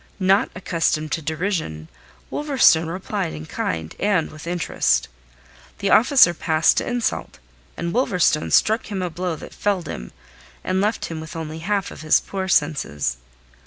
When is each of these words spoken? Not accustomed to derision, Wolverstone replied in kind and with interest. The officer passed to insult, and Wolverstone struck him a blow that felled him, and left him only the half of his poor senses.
Not 0.19 0.49
accustomed 0.55 1.11
to 1.11 1.21
derision, 1.21 1.87
Wolverstone 2.31 2.87
replied 2.87 3.33
in 3.33 3.45
kind 3.45 3.95
and 3.99 4.31
with 4.31 4.47
interest. 4.47 5.07
The 5.77 5.91
officer 5.91 6.33
passed 6.33 6.77
to 6.77 6.87
insult, 6.89 7.37
and 7.77 7.93
Wolverstone 7.93 8.49
struck 8.49 8.87
him 8.87 9.03
a 9.03 9.11
blow 9.11 9.35
that 9.35 9.53
felled 9.53 9.87
him, 9.87 10.11
and 10.63 10.81
left 10.81 11.05
him 11.05 11.23
only 11.35 11.57
the 11.59 11.65
half 11.65 11.91
of 11.91 12.01
his 12.01 12.19
poor 12.19 12.47
senses. 12.47 13.17